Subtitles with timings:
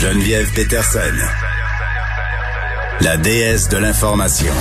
[0.00, 1.00] Geneviève Peterson,
[3.00, 4.52] la déesse de l'information.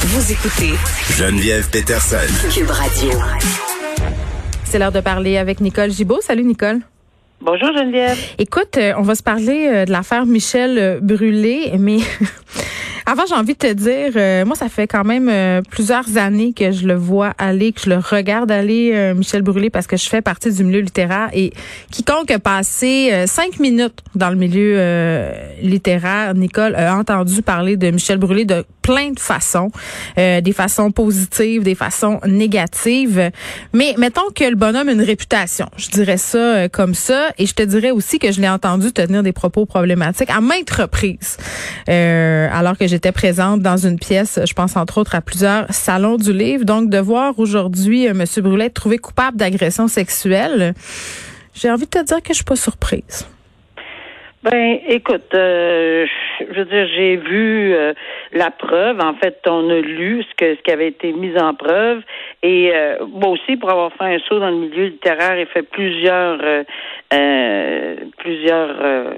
[0.00, 0.72] Vous écoutez
[1.16, 2.16] Geneviève Peterson.
[2.52, 3.10] Cube Radio.
[4.64, 6.20] C'est l'heure de parler avec Nicole Gibault.
[6.20, 6.80] Salut Nicole.
[7.40, 8.18] Bonjour Geneviève.
[8.38, 11.98] Écoute, euh, on va se parler euh, de l'affaire Michel euh, Brûlé, mais
[13.08, 16.52] avant j'ai envie de te dire, euh, moi ça fait quand même euh, plusieurs années
[16.52, 19.96] que je le vois aller, que je le regarde aller, euh, Michel Brûlé, parce que
[19.96, 21.52] je fais partie du milieu littéraire et
[21.92, 25.30] quiconque a passé euh, cinq minutes dans le milieu euh,
[25.62, 29.70] littéraire, Nicole a entendu parler de Michel Brûlé de plein de façons,
[30.18, 33.30] euh, des façons positives, des façons négatives.
[33.72, 37.54] Mais mettons que le bonhomme a une réputation, je dirais ça comme ça, et je
[37.54, 41.36] te dirais aussi que je l'ai entendu tenir des propos problématiques à maintes reprises,
[41.86, 46.32] alors que j'étais présente dans une pièce, je pense entre autres à plusieurs salons du
[46.32, 46.64] livre.
[46.64, 48.24] Donc de voir aujourd'hui euh, M.
[48.42, 50.72] Brûlé être trouvé coupable d'agression sexuelle,
[51.54, 53.28] j'ai envie de te dire que je suis pas surprise.
[54.42, 56.06] Ben, écoute, euh,
[56.40, 57.92] je veux dire, j'ai vu euh,
[58.32, 58.98] la preuve.
[59.00, 62.00] En fait, on a lu ce que ce qui avait été mis en preuve.
[62.42, 62.72] Et
[63.12, 66.38] moi aussi, pour avoir fait un saut dans le milieu littéraire et fait plusieurs
[68.18, 69.14] plusieurs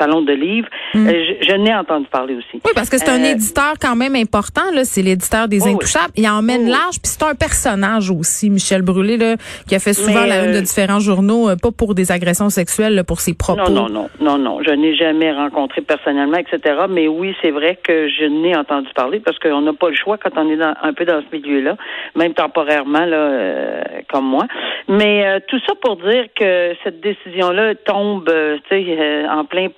[0.00, 0.98] salons de livres, euh,
[1.40, 2.46] je, je n'ai entendu parler aussi.
[2.64, 4.62] Oui, parce que c'est un Euh, éditeur quand même important.
[4.74, 5.68] Là, c'est l'éditeur des Oh.
[5.74, 6.12] Intouchables.
[6.16, 6.70] Il emmène Oh oui.
[6.70, 9.36] large, puis c'est un personnage aussi, Michel Brûlé, là,
[9.68, 12.48] qui a fait souvent Mais, la une de euh, différents journaux, pas pour des agressions
[12.48, 13.70] sexuelles, là, pour ses propos.
[13.70, 14.62] Non, non, non, non, non.
[14.66, 16.58] Je n'ai jamais rencontré personnellement, etc.
[16.88, 20.16] Mais oui, c'est vrai que je n'ai entendu parler parce qu'on n'a pas le choix
[20.18, 21.76] quand on est dans, un peu dans ce milieu-là,
[22.16, 24.46] même temporairement, là, euh, comme moi.
[24.88, 28.30] Mais tout ça pour dire que cette décision-là tombe,
[28.68, 29.68] tu sais, en plein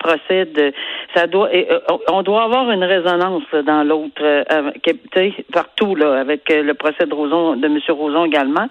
[0.53, 0.73] de,
[1.15, 1.79] ça doit, euh,
[2.11, 6.49] on doit avoir une résonance là, dans l'autre, euh, avec- tu sais, partout là, avec
[6.51, 7.79] euh, le procès de Roson, de M.
[7.89, 8.67] Roson également,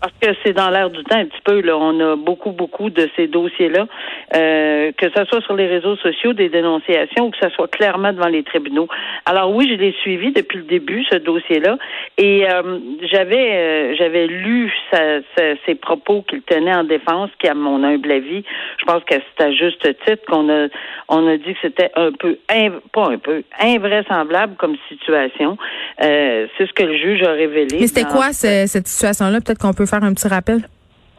[0.00, 1.60] parce que c'est dans l'air du temps un petit peu.
[1.60, 3.86] Là, on a beaucoup, beaucoup de ces dossiers-là,
[4.34, 8.12] euh, que ce soit sur les réseaux sociaux, des dénonciations, ou que ce soit clairement
[8.12, 8.88] devant les tribunaux.
[9.24, 11.78] Alors oui, je l'ai suivi depuis le début ce dossier-là,
[12.18, 12.78] et euh,
[13.10, 17.82] j'avais, euh, j'avais lu sa- sa- ses propos qu'il tenait en défense, qui à mon
[17.84, 18.44] humble avis,
[18.78, 20.66] je pense que c'est à juste titre qu'on a,
[21.08, 25.56] on a dit que c'était un peu, inv- pas un peu, invraisemblable comme situation.
[26.02, 27.78] Euh, c'est ce que le juge a révélé.
[27.80, 29.40] Mais c'était dans- quoi ce- cette situation-là?
[29.40, 30.62] Peut-être qu'on peut faire un petit rappel.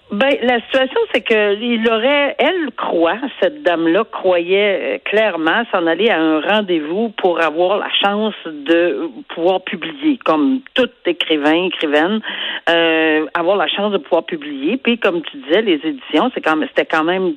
[0.09, 5.85] Ben, la situation, c'est que il aurait, elle croit, cette dame-là croyait euh, clairement s'en
[5.85, 12.21] aller à un rendez-vous pour avoir la chance de pouvoir publier, comme tout écrivain, écrivaine,
[12.69, 14.77] euh, avoir la chance de pouvoir publier.
[14.77, 17.33] Puis, comme tu disais, les éditions, c'est quand même, c'était quand même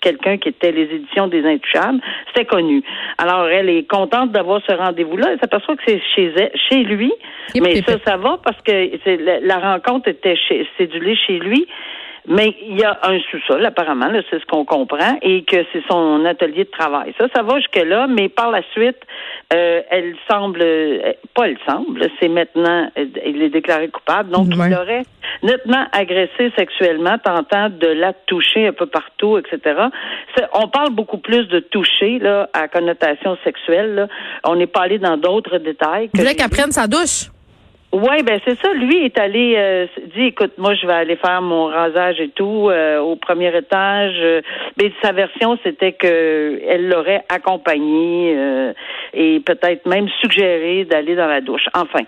[0.00, 2.82] quelqu'un qui était les éditions des Intouchables, c'était connu.
[3.18, 5.34] Alors, elle est contente d'avoir ce rendez-vous-là.
[5.34, 7.12] Elle s'aperçoit que c'est chez elle, chez lui,
[7.54, 11.64] mais ça, ça va parce que la, la rencontre était chez, cédulée chez lui.
[12.28, 15.82] Mais il y a un sous-sol, apparemment, là, c'est ce qu'on comprend, et que c'est
[15.90, 17.14] son atelier de travail.
[17.18, 18.98] Ça, ça va jusque-là, mais par la suite,
[19.54, 24.48] euh, elle semble, euh, pas elle semble, c'est maintenant, euh, il est déclaré coupable, donc
[24.48, 24.68] Ouais.
[24.68, 25.02] il aurait
[25.42, 29.80] nettement agressé sexuellement, tentant de la toucher un peu partout, etc.
[30.52, 34.08] On parle beaucoup plus de toucher, là, à connotation sexuelle, là.
[34.44, 36.10] On n'est pas allé dans d'autres détails.
[36.12, 37.30] Il que j'ai qu'elle prenne sa douche.
[37.90, 38.70] Oui, ben c'est ça.
[38.74, 42.68] Lui est allé euh, dit écoute, moi je vais aller faire mon rasage et tout
[42.68, 44.20] euh, au premier étage.
[44.76, 48.72] Mais sa version c'était que elle l'aurait accompagné euh,
[49.14, 51.64] et peut-être même suggéré d'aller dans la douche.
[51.72, 52.00] Enfin,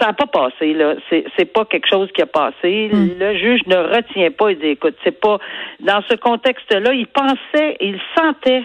[0.00, 0.94] ça n'a pas passé là.
[1.10, 2.90] C'est c'est pas quelque chose qui a passé.
[2.92, 4.52] Le juge ne retient pas.
[4.52, 5.36] Il dit écoute, c'est pas
[5.80, 6.94] dans ce contexte-là.
[6.94, 8.62] Il pensait, il sentait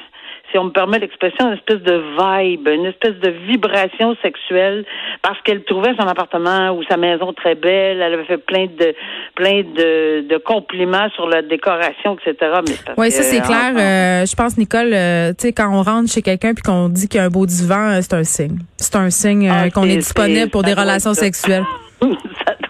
[0.51, 4.85] si on me permet l'expression, une espèce de vibe, une espèce de vibration sexuelle,
[5.21, 8.01] parce qu'elle trouvait son appartement ou sa maison très belle.
[8.01, 8.93] Elle avait fait plein de
[9.35, 12.51] plein de, de compliments sur la décoration, etc.
[12.97, 13.71] Oui, ça c'est en- clair.
[13.73, 16.89] en- Euh, je pense, Nicole, euh, tu sais, quand on rentre chez quelqu'un puis qu'on
[16.89, 18.59] dit qu'il y a un beau divan, euh, c'est un signe.
[18.77, 21.63] C'est un signe euh, Ah, qu'on est disponible pour des relations sexuelles.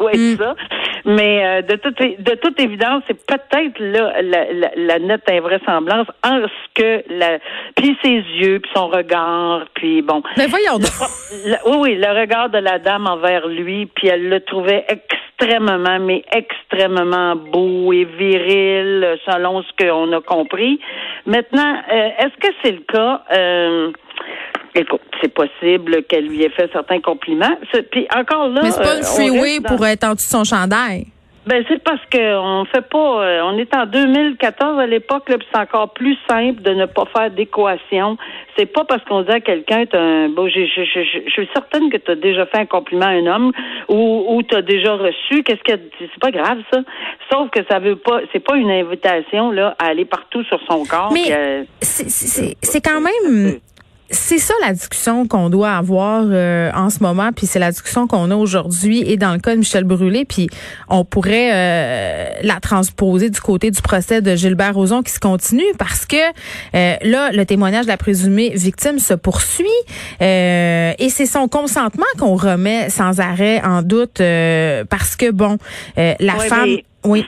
[0.02, 0.38] doit être Mm.
[0.38, 0.56] ça.
[1.06, 6.08] Mais euh, de toute de toute évidence, c'est peut-être là la, la, la nette invraisemblance
[6.24, 7.40] en ce que la
[7.76, 10.22] puis ses yeux, puis son regard, puis bon.
[10.38, 10.92] Mais voyons donc.
[11.46, 15.98] Le- oui, oui, le regard de la dame envers lui, puis elle le trouvait extrêmement,
[16.00, 20.80] mais extrêmement beau et viril, selon ce qu'on a compris.
[21.26, 23.22] Maintenant, euh, est-ce que c'est le cas?
[23.34, 23.92] Euh,
[24.74, 27.58] Écoute, c'est possible qu'elle lui ait fait certains compliments.
[27.92, 30.38] Puis encore là, Mais c'est pas euh, une freeway dans- pour être en dessous de
[30.38, 31.08] son chandail.
[31.48, 33.24] Ben c'est parce que on fait pas.
[33.26, 37.06] euh, on est en 2014 à l'époque, là, c'est encore plus simple de ne pas
[37.18, 38.16] faire d'équation.
[38.56, 40.30] C'est pas parce qu'on dit à quelqu'un, t'as un.
[40.30, 43.10] Bon, je, je, je, je suis certaine que tu as déjà fait un compliment à
[43.10, 43.52] un homme
[43.90, 45.42] ou, ou tu as déjà reçu.
[45.42, 46.82] Qu'est-ce que c'est pas grave ça.
[47.32, 48.20] Sauf que ça veut pas.
[48.32, 51.12] C'est pas une invitation là à aller partout sur son corps.
[51.12, 53.58] Mais euh, c'est- c'est c'est quand même
[54.12, 58.08] c'est ça la discussion qu'on doit avoir euh, en ce moment, puis c'est la discussion
[58.08, 60.50] qu'on a aujourd'hui et dans le cas de Michel Brûlé, puis
[60.90, 65.64] on pourrait euh, la transposer du côté du procès de Gilbert Rozon qui se continue
[65.78, 69.66] parce que euh, là le témoignage de la présumée victime se poursuit
[70.22, 75.58] euh, et c'est son consentement qu'on remet sans arrêt en doute euh, parce que bon
[75.98, 77.26] euh, la Ouais, femme mais- oui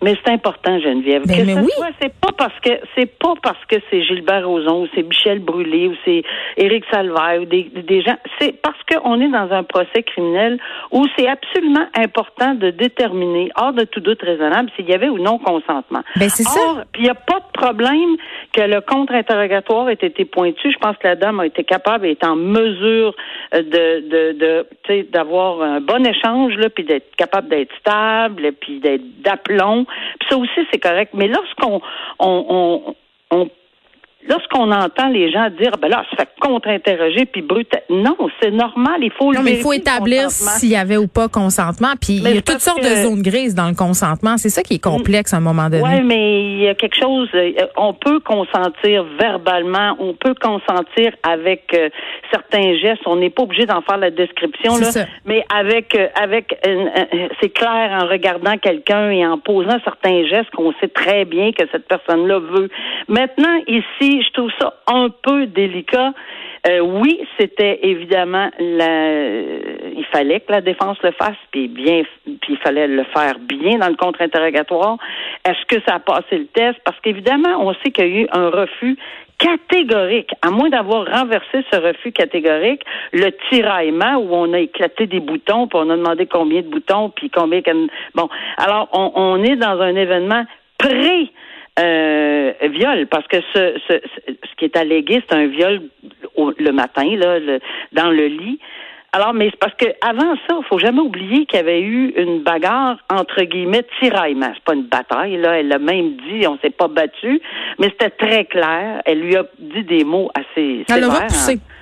[0.00, 1.26] Mais c'est important, Geneviève.
[1.26, 1.70] Ben, que mais ce oui.
[1.76, 5.40] soit, c'est pas parce que c'est pas parce que c'est Gilbert Rozon ou c'est Michel
[5.40, 6.22] Brûlé ou c'est
[6.56, 8.16] Éric Salvaire ou des, des gens.
[8.40, 10.60] C'est parce qu'on est dans un procès criminel
[10.92, 15.18] où c'est absolument important de déterminer, hors de tout doute raisonnable, s'il y avait ou
[15.18, 16.02] non consentement.
[16.14, 16.84] Ben, c'est ça.
[16.96, 18.16] Il n'y a pas de problème
[18.52, 20.70] que le contre-interrogatoire ait été pointu.
[20.70, 23.14] Je pense que la dame a été capable et est en mesure
[23.52, 24.66] euh, de, de, de
[25.10, 29.86] d'avoir un bon échange, là, puis d'être capable d'être stable, puis d'être d'aplomb.
[30.20, 31.12] Puis ça aussi, c'est correct.
[31.14, 31.80] Mais lorsqu'on
[32.18, 32.94] on,
[33.30, 33.50] on, on
[34.28, 37.82] Lorsqu'on entend les gens dire, ben là, se fait contre-interroger puis brutal.
[37.88, 38.96] Non, c'est normal.
[39.00, 41.92] Il faut le Non, mais il faut établir s'il y avait ou pas consentement.
[42.00, 44.36] Puis Mais il y a toutes sortes que- de zones grises dans le consentement.
[44.36, 45.82] C'est ça qui est complexe à un moment donné.
[45.84, 47.28] Oui, mais il y a quelque chose.
[47.34, 51.88] euh, On peut consentir verbalement, on peut consentir avec euh,
[52.32, 53.02] certains gestes.
[53.06, 55.06] On n'est pas obligé d'en faire la description là, ça.
[55.26, 56.86] mais avec euh, avec euh,
[57.40, 61.64] c'est clair en regardant quelqu'un et en posant certains gestes qu'on sait très bien que
[61.70, 62.68] cette personne-là veut.
[63.08, 66.12] Maintenant, ici, je trouve ça un peu délicat.
[66.66, 69.10] Euh, oui, c'était évidemment la.
[69.96, 73.78] Il fallait que la défense le fasse, puis bien, puis il fallait le faire bien
[73.78, 74.98] dans le contre-interrogatoire.
[75.44, 76.78] Est-ce que ça a passé le test?
[76.84, 78.96] Parce qu'évidemment, on sait qu'il y a eu un refus
[79.38, 82.82] catégorique, à moins d'avoir renversé ce refus catégorique,
[83.12, 87.10] le tiraillement où on a éclaté des boutons, puis on a demandé combien de boutons,
[87.10, 87.60] puis combien.
[88.14, 90.44] Bon, alors on, est dans un événement
[90.78, 91.30] pré
[91.78, 92.27] euh,
[92.62, 93.94] viol, parce que ce, ce,
[94.28, 95.82] ce qui est allégué, c'est un viol
[96.36, 97.60] au- le matin, là, le-
[97.92, 98.58] dans le lit.
[99.12, 102.12] Alors, mais c'est parce que avant ça, il faut jamais oublier qu'il y avait eu
[102.16, 104.50] une bagarre entre guillemets tiraillement.
[104.54, 105.58] C'est pas une bataille, là.
[105.58, 107.40] Elle a même dit, on s'est pas battu,
[107.78, 109.00] mais c'était très clair.
[109.06, 111.52] Elle lui a dit des mots assez Elle l'a repoussé.
[111.54, 111.72] hein.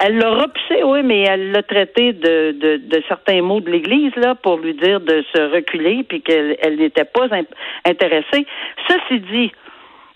[0.00, 4.14] Elle l'a repoussé, oui, mais elle l'a traité de, de, de certains mots de l'Église
[4.14, 7.42] là pour lui dire de se reculer puis qu'elle elle n'était pas in-
[7.84, 8.46] intéressée.
[8.88, 9.50] Ceci dit,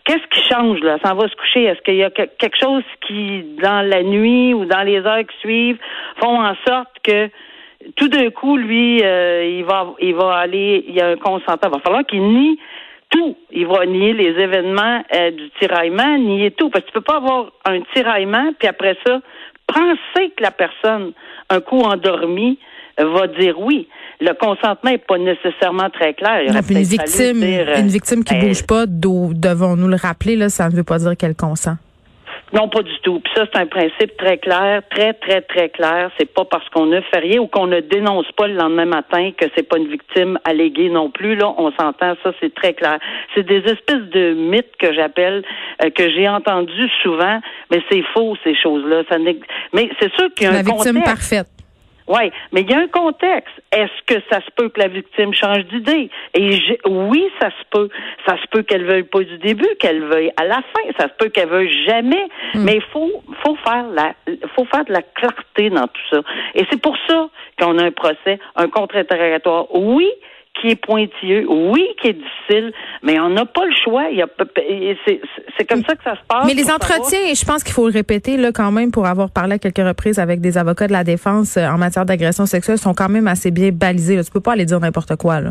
[0.05, 0.99] qu'est-ce qui change là?
[1.05, 1.65] Ça va se coucher.
[1.65, 5.27] Est-ce qu'il y a que- quelque chose qui, dans la nuit ou dans les heures
[5.27, 5.79] qui suivent,
[6.21, 7.29] font en sorte que
[7.97, 11.71] tout d'un coup, lui, euh, il va, il va aller, il y a un consentement.
[11.71, 12.59] Il va falloir qu'il nie
[13.11, 13.37] tout.
[13.51, 16.71] Il va nier les événements euh, du tiraillement, nier tout.
[16.71, 19.21] Parce que tu peux pas avoir un tiraillement, puis après ça,
[19.67, 21.13] penser que la personne,
[21.51, 22.59] un coup endormie,
[22.99, 23.89] va dire oui.
[24.21, 26.43] Le consentement n'est pas nécessairement très clair.
[26.47, 30.37] Il Non, une victime, dire, euh, une victime qui ben, bouge pas, devons-nous le rappeler
[30.37, 31.77] là, ça ne veut pas dire qu'elle consent.
[32.53, 33.19] Non, pas du tout.
[33.21, 36.11] Puis ça, c'est un principe très clair, très, très, très clair.
[36.19, 39.31] C'est pas parce qu'on ne fait rien ou qu'on ne dénonce pas le lendemain matin
[39.39, 41.35] que c'est pas une victime alléguée non plus.
[41.35, 42.99] Là, on s'entend, ça, c'est très clair.
[43.35, 45.43] C'est des espèces de mythes que j'appelle,
[45.83, 47.41] euh, que j'ai entendu souvent,
[47.71, 49.03] mais c'est faux, ces choses-là.
[49.09, 49.17] Ça
[49.73, 51.05] mais c'est sûr qu'il y a La un victime contexte.
[51.05, 51.62] parfaite.
[52.09, 53.55] Oui, mais il y a un contexte.
[53.71, 56.11] Est-ce que ça se peut que la victime change d'idée?
[56.35, 57.89] Et oui, ça se peut.
[58.27, 60.93] Ça se peut qu'elle veuille pas du début, qu'elle veuille à la fin.
[60.99, 62.29] Ça se peut qu'elle veuille jamais.
[62.55, 64.15] Mais il faut, faut faire la,
[64.55, 66.21] faut faire de la clarté dans tout ça.
[66.55, 67.29] Et c'est pour ça
[67.59, 69.67] qu'on a un procès, un contre-interrogatoire.
[69.75, 70.11] Oui,
[70.61, 74.05] qui est pointilleux, oui, qui est difficile, mais on n'a pas le choix.
[74.11, 74.27] Il y a,
[74.69, 75.21] et c'est,
[75.57, 76.45] c'est comme ça que ça se passe.
[76.47, 79.07] Mais les pour savoir- entretiens, je pense qu'il faut le répéter là quand même pour
[79.07, 82.47] avoir parlé à quelques reprises avec des avocats de la défense euh, en matière d'agression
[82.47, 84.17] sexuelle sont quand même assez bien balisés.
[84.17, 84.25] Là.
[84.25, 85.51] Tu peux pas aller dire n'importe quoi là.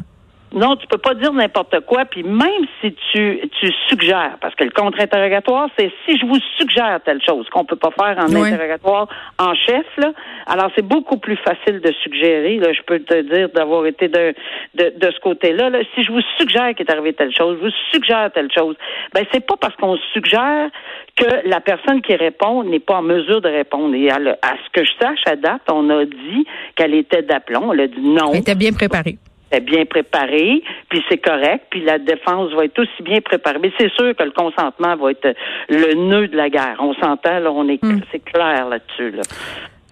[0.53, 2.03] Non, tu peux pas dire n'importe quoi.
[2.05, 6.99] Puis même si tu, tu suggères, parce que le contre-interrogatoire, c'est si je vous suggère
[7.05, 9.07] telle chose qu'on peut pas faire en interrogatoire
[9.39, 10.11] en chef, là.
[10.47, 12.57] Alors c'est beaucoup plus facile de suggérer.
[12.57, 14.33] Là, je peux te dire d'avoir été de,
[14.75, 15.69] de, de ce côté-là.
[15.69, 15.79] Là.
[15.95, 18.75] Si je vous suggère qu'il est arrivé telle chose, je vous suggère telle chose,
[19.13, 20.69] ben c'est pas parce qu'on suggère
[21.15, 23.95] que la personne qui répond n'est pas en mesure de répondre.
[23.95, 27.21] Et à, le- à ce que je sache, à date, on a dit qu'elle était
[27.21, 27.71] d'aplomb.
[27.71, 29.17] Elle a dit non Elle était bien préparée.
[29.51, 33.59] Est bien préparé, puis c'est correct, puis la défense va être aussi bien préparée.
[33.61, 35.35] Mais c'est sûr que le consentement va être
[35.69, 36.77] le nœud de la guerre.
[36.79, 37.79] On s'entend, là, on est,
[38.11, 39.11] c'est clair là-dessus.
[39.11, 39.23] Là.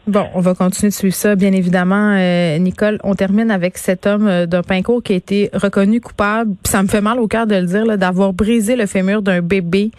[0.07, 2.15] Bon, on va continuer de suivre ça, bien évidemment.
[2.17, 6.53] Euh, Nicole, on termine avec cet homme euh, d'un pinco qui a été reconnu coupable.
[6.63, 9.41] Ça me fait mal au cœur de le dire, là, d'avoir brisé le fémur d'un
[9.41, 9.91] bébé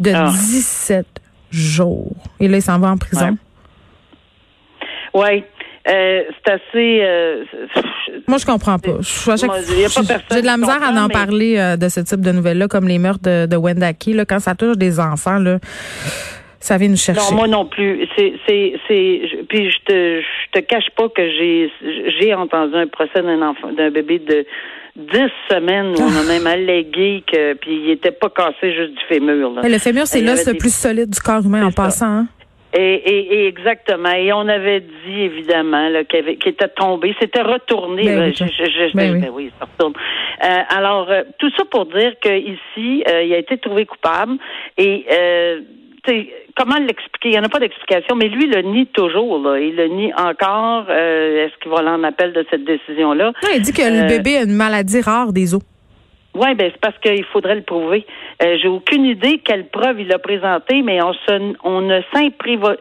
[0.00, 0.30] de Ah.
[0.32, 1.06] 17
[1.52, 2.16] jours.
[2.40, 3.36] Et là, il s'en va en prison.
[5.14, 5.44] Oui.
[5.88, 7.00] Euh, c'est assez.
[7.02, 7.44] euh,
[8.28, 8.98] Moi, je comprends pas.
[9.00, 12.86] J'ai- de la misère à en mais- parler euh, de ce type de nouvelles-là, comme
[12.86, 14.12] les meurtres de, de Wendaki.
[14.12, 15.58] Là, quand ça touche des enfants, là,
[16.60, 17.30] ça vient nous chercher.
[17.32, 18.06] Non, moi non plus.
[18.16, 18.74] C'est, c'est,
[19.48, 21.70] Puis je te, je te cache pas que j'ai,
[22.20, 24.46] j'ai entendu un procès d'un enfant, d'un bébé de
[24.94, 25.18] 10
[25.50, 29.50] semaines où on a même allégué que, puis il était pas cassé juste du fémur.
[29.50, 29.62] Là.
[29.64, 31.76] Mais le fémur, c'est l'os le plus solide du corps humain en ça.
[31.82, 32.06] passant.
[32.06, 32.26] hein.
[32.74, 34.12] Et, et, et exactement.
[34.12, 37.14] Et on avait dit évidemment qu'il, qu'il était tombé.
[37.20, 38.04] C'était retourné.
[38.04, 38.26] Ben là.
[38.26, 39.20] oui, Je- je- je- ben oui.
[39.20, 39.92] ben oui, ça retourne.
[40.44, 44.38] Euh, alors, euh, tout ça pour dire qu'ici, euh, il a été trouvé coupable.
[44.78, 45.60] Et euh,
[46.56, 47.28] comment l'expliquer?
[47.28, 49.38] Il n'y en a pas d'explication, mais lui, il le nie toujours.
[49.42, 49.58] Là.
[49.60, 50.86] Il le nie encore.
[50.88, 53.32] Euh, est-ce qu'il va aller en appel de cette décision-là?
[53.42, 55.62] Non, il dit que le Euh, bébé a une maladie rare des os.
[56.34, 58.06] Oui, ben c'est parce qu'il faudrait le prouver.
[58.42, 62.78] Euh, J'ai aucune idée quelle preuve il a présenté, mais on se, on ne s'improvise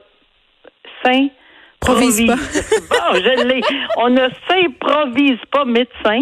[1.81, 2.35] Provise pas.
[2.35, 3.61] bon, je l'ai.
[3.97, 6.21] On ne s'improvise pas médecin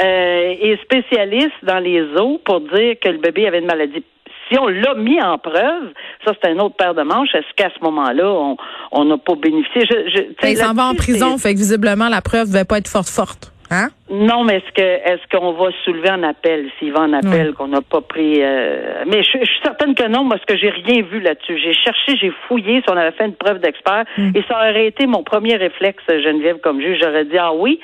[0.00, 4.02] euh, et spécialiste dans les os pour dire que le bébé avait une maladie.
[4.48, 5.92] Si on l'a mis en preuve,
[6.24, 7.34] ça c'est un autre paire de manches.
[7.34, 8.56] Est-ce qu'à ce moment-là, on
[8.92, 9.82] on n'a pas bénéficié?
[9.82, 12.78] Je, je, il s'en va en prison, fait que visiblement, la preuve ne va pas
[12.78, 13.53] être forte, forte.
[13.74, 13.88] Hein?
[14.10, 16.70] non, mais est-ce que est-ce qu'on va soulever en appel?
[16.78, 20.06] S'il va en appel qu'on n'a pas pris euh, Mais je, je suis certaine que
[20.08, 21.58] non, parce que j'ai rien vu là-dessus.
[21.58, 25.06] J'ai cherché, j'ai fouillé si on avait fait une preuve d'expert, et ça aurait été
[25.06, 26.98] mon premier réflexe, Geneviève, comme juge.
[27.02, 27.80] J'aurais dit ah oui.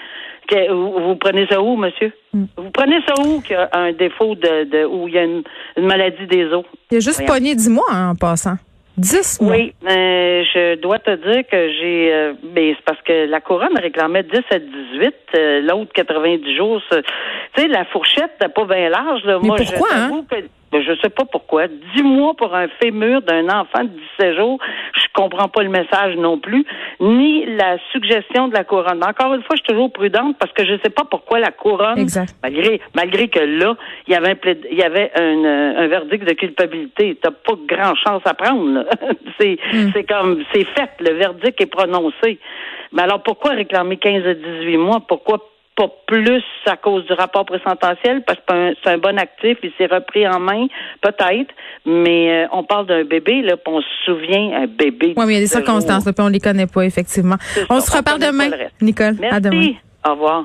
[0.49, 2.13] Que, vous, vous prenez ça où, monsieur?
[2.33, 5.23] Vous prenez ça où qu'il y a un défaut de, de où il y a
[5.25, 5.43] une,
[5.77, 6.65] une maladie des os?
[6.91, 7.35] Il a juste Voyons.
[7.35, 8.57] pogné 10 mois hein, en passant.
[9.01, 9.53] 10 mois.
[9.57, 12.13] Oui, euh, je dois te dire que j'ai.
[12.13, 16.81] euh, ben, c'est parce que la couronne réclamait 10 à 18, euh, l'autre 90 jours.
[16.91, 16.97] Tu
[17.63, 19.25] sais, la fourchette n'est pas bien large.
[19.25, 19.39] Là.
[19.41, 20.25] Mais Moi, pourquoi, je hein?
[20.31, 20.37] que-
[20.73, 21.67] ben, je sais pas pourquoi.
[21.97, 24.59] 10 mois pour un fémur d'un enfant de 17 jours,
[24.95, 26.65] je comprends pas le message non plus,
[27.01, 28.99] ni la suggestion de la couronne.
[29.01, 31.51] Mais Encore une fois, je suis toujours prudente parce que je sais pas pourquoi la
[31.51, 32.35] couronne, Exact.
[32.43, 34.37] malgré malgré que là, il y avait un
[34.71, 37.19] il y avait un, euh, un verdict de culpabilité.
[37.21, 38.85] T'as pas grand chance à prendre.
[39.41, 39.91] c'est Hmm.
[39.93, 42.39] c'est comme c'est fait, le verdict est prononcé.
[42.93, 45.01] Mais alors pourquoi réclamer 15 à 18 mois?
[45.07, 45.39] Pourquoi
[45.81, 49.87] pas plus à cause du rapport présententiel parce que c'est un- bon actif, il s'est
[49.87, 50.67] repris en main,
[51.01, 51.55] peut-être,
[51.87, 55.15] mais euh, on parle d'un bébé là, puis on se souvient un bébé.
[55.17, 57.37] Oui, mais il y a des de circonstances, là, puis on les connaît pas, effectivement.
[57.71, 58.51] On ça, se reparle demain.
[58.81, 59.17] Nicole.
[59.31, 59.57] À demain.
[59.57, 59.77] Merci.
[60.07, 60.45] Au revoir.